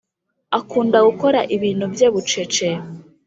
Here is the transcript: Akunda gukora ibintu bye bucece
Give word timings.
Akunda 0.57 0.97
gukora 1.07 1.39
ibintu 1.55 1.85
bye 1.93 2.07
bucece 2.13 2.67